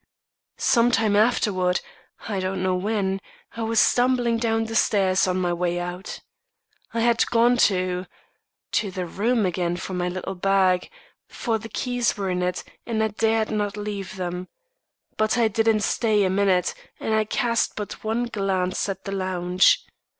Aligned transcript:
"Some 0.57 0.89
time 0.89 1.15
afterward 1.15 1.79
I 2.27 2.39
don't 2.39 2.63
know 2.63 2.73
when 2.75 3.21
I 3.55 3.61
was 3.61 3.79
stumbling 3.79 4.37
down 4.39 4.63
the 4.65 4.73
stairs 4.75 5.27
on 5.27 5.39
my 5.39 5.53
way 5.53 5.79
out. 5.79 6.21
I 6.91 7.01
had 7.01 7.27
gone 7.29 7.55
to 7.69 8.07
to 8.71 8.89
the 8.89 9.05
room 9.05 9.45
again 9.45 9.77
for 9.77 9.93
my 9.93 10.09
little 10.09 10.33
bag; 10.33 10.89
for 11.27 11.59
the 11.59 11.69
keys 11.69 12.17
were 12.17 12.31
in 12.31 12.41
it, 12.41 12.63
and 12.83 13.03
I 13.03 13.09
dared 13.09 13.51
not 13.51 13.77
leave 13.77 14.15
them. 14.15 14.47
But 15.17 15.37
I 15.37 15.47
didn't 15.47 15.81
stay 15.81 16.23
a 16.23 16.31
minute, 16.31 16.73
and 16.99 17.13
I 17.13 17.23
cast 17.23 17.75
but 17.75 18.03
one 18.03 18.23
glance 18.23 18.89
at 18.89 19.05
the 19.05 19.11
lounge. 19.11 19.85